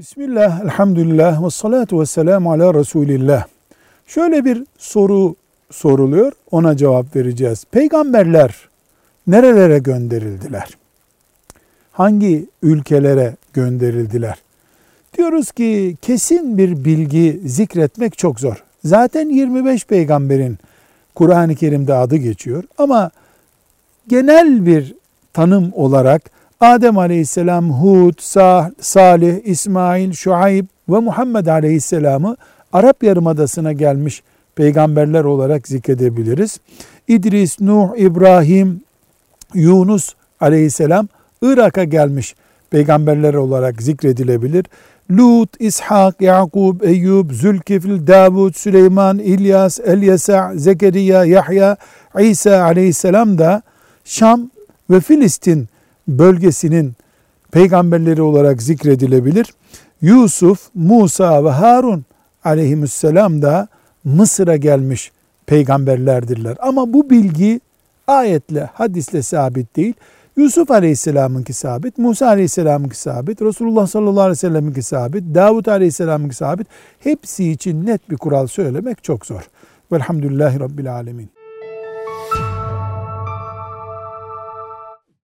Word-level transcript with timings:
Bismillah, 0.00 0.60
elhamdülillah 0.60 1.44
ve 1.44 1.50
salatu 1.50 2.00
ve 2.00 2.06
selamu 2.06 2.52
ala 2.52 2.74
Resulillah. 2.74 3.44
Şöyle 4.06 4.44
bir 4.44 4.64
soru 4.78 5.36
soruluyor, 5.70 6.32
ona 6.50 6.76
cevap 6.76 7.16
vereceğiz. 7.16 7.64
Peygamberler 7.70 8.68
nerelere 9.26 9.78
gönderildiler? 9.78 10.76
Hangi 11.92 12.46
ülkelere 12.62 13.36
gönderildiler? 13.52 14.38
Diyoruz 15.18 15.52
ki 15.52 15.96
kesin 16.02 16.58
bir 16.58 16.84
bilgi 16.84 17.40
zikretmek 17.44 18.18
çok 18.18 18.40
zor. 18.40 18.64
Zaten 18.84 19.28
25 19.28 19.86
peygamberin 19.86 20.58
Kur'an-ı 21.14 21.54
Kerim'de 21.54 21.94
adı 21.94 22.16
geçiyor 22.16 22.64
ama 22.78 23.10
genel 24.08 24.66
bir 24.66 24.94
tanım 25.32 25.72
olarak 25.74 26.39
Adem 26.60 26.98
aleyhisselam, 26.98 27.70
Hud, 27.70 28.18
Salih, 28.80 29.40
İsmail, 29.44 30.12
Şuayb 30.12 30.66
ve 30.88 30.98
Muhammed 30.98 31.46
aleyhisselamı 31.46 32.36
Arap 32.72 33.02
Yarımadası'na 33.02 33.72
gelmiş 33.72 34.22
peygamberler 34.54 35.24
olarak 35.24 35.68
zikredebiliriz. 35.68 36.60
İdris, 37.08 37.60
Nuh, 37.60 37.96
İbrahim, 37.96 38.80
Yunus 39.54 40.14
aleyhisselam 40.40 41.08
Irak'a 41.42 41.84
gelmiş 41.84 42.34
peygamberler 42.70 43.34
olarak 43.34 43.82
zikredilebilir. 43.82 44.66
Lut, 45.10 45.60
İshak, 45.60 46.20
Yakub, 46.20 46.80
Eyyub, 46.80 47.30
Zülkifl, 47.30 48.06
Davud, 48.06 48.54
Süleyman, 48.54 49.18
İlyas, 49.18 49.80
Elyesa, 49.80 50.52
Zekeriya, 50.54 51.24
Yahya, 51.24 51.76
İsa 52.20 52.62
aleyhisselam 52.62 53.38
da 53.38 53.62
Şam 54.04 54.50
ve 54.90 55.00
Filistin 55.00 55.68
bölgesinin 56.18 56.92
peygamberleri 57.52 58.22
olarak 58.22 58.62
zikredilebilir. 58.62 59.54
Yusuf, 60.02 60.68
Musa 60.74 61.44
ve 61.44 61.50
Harun 61.50 62.04
aleyhisselam 62.44 63.42
da 63.42 63.68
Mısır'a 64.04 64.56
gelmiş 64.56 65.12
peygamberlerdirler. 65.46 66.56
Ama 66.60 66.92
bu 66.92 67.10
bilgi 67.10 67.60
ayetle, 68.06 68.70
hadisle 68.74 69.22
sabit 69.22 69.76
değil. 69.76 69.94
Yusuf 70.36 70.70
Aleyhisselam'ınki 70.70 71.52
sabit, 71.52 71.98
Musa 71.98 72.26
Aleyhisselam'ınki 72.26 72.98
sabit, 72.98 73.42
Resulullah 73.42 73.86
sallallahu 73.86 74.20
aleyhi 74.20 74.30
ve 74.30 74.34
sellem'inki 74.34 74.82
sabit, 74.82 75.34
Davut 75.34 75.68
Aleyhisselam'ınki 75.68 76.36
sabit. 76.36 76.66
Hepsi 77.00 77.50
için 77.50 77.86
net 77.86 78.10
bir 78.10 78.16
kural 78.16 78.46
söylemek 78.46 79.04
çok 79.04 79.26
zor. 79.26 79.42
Velhamdülillahi 79.92 80.60
Rabbil 80.60 80.92
Alemin. 80.94 81.39